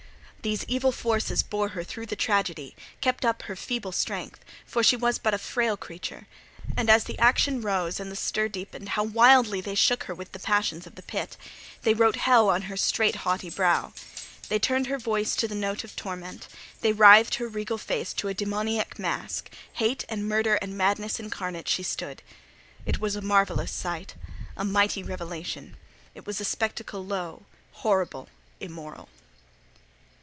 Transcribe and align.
These 0.43 0.65
evil 0.67 0.91
forces 0.91 1.43
bore 1.43 1.67
her 1.69 1.83
through 1.83 2.07
the 2.07 2.15
tragedy, 2.15 2.75
kept 2.99 3.23
up 3.23 3.43
her 3.43 3.55
feeble 3.55 3.91
strength—for 3.91 4.81
she 4.81 4.95
was 4.95 5.19
but 5.19 5.35
a 5.35 5.37
frail 5.37 5.77
creature; 5.77 6.25
and 6.75 6.89
as 6.89 7.03
the 7.03 7.19
action 7.19 7.61
rose 7.61 7.99
and 7.99 8.11
the 8.11 8.15
stir 8.15 8.47
deepened, 8.47 8.89
how 8.89 9.03
wildly 9.03 9.61
they 9.61 9.75
shook 9.75 10.05
her 10.05 10.15
with 10.15 10.31
their 10.31 10.39
passions 10.41 10.87
of 10.87 10.95
the 10.95 11.03
pit! 11.03 11.37
They 11.83 11.93
wrote 11.93 12.15
HELL 12.15 12.49
on 12.49 12.63
her 12.63 12.75
straight, 12.75 13.17
haughty 13.17 13.51
brow. 13.51 13.93
They 14.49 14.57
tuned 14.57 14.87
her 14.87 14.97
voice 14.97 15.35
to 15.35 15.47
the 15.47 15.53
note 15.53 15.83
of 15.83 15.95
torment. 15.95 16.47
They 16.79 16.91
writhed 16.91 17.35
her 17.35 17.47
regal 17.47 17.77
face 17.77 18.11
to 18.13 18.27
a 18.27 18.33
demoniac 18.33 18.97
mask. 18.97 19.51
Hate 19.73 20.05
and 20.09 20.27
Murder 20.27 20.55
and 20.55 20.75
Madness 20.75 21.19
incarnate 21.19 21.67
she 21.67 21.83
stood. 21.83 22.23
It 22.83 22.99
was 22.99 23.15
a 23.15 23.21
marvellous 23.21 23.71
sight: 23.71 24.15
a 24.57 24.65
mighty 24.65 25.03
revelation. 25.03 25.77
It 26.15 26.25
was 26.25 26.41
a 26.41 26.45
spectacle 26.45 27.05
low, 27.05 27.43
horrible, 27.73 28.27
immoral. 28.59 29.07